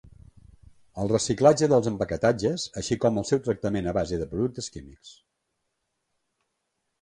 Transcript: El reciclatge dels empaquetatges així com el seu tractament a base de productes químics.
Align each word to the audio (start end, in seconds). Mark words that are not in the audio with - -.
El 1.01 1.09
reciclatge 1.11 1.67
dels 1.73 1.89
empaquetatges 1.91 2.65
així 2.81 2.97
com 3.03 3.21
el 3.23 3.29
seu 3.33 3.43
tractament 3.49 3.91
a 3.93 3.95
base 3.99 4.19
de 4.23 4.29
productes 4.33 4.71
químics. 4.79 5.13